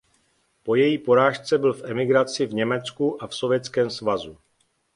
Po 0.63 0.75
její 0.75 0.97
porážce 0.97 1.57
byl 1.57 1.73
v 1.73 1.83
emigraci 1.83 2.45
v 2.45 2.53
Německu 2.53 3.23
a 3.23 3.27
v 3.27 3.35
Sovětském 3.35 3.89
svazu. 3.89 4.37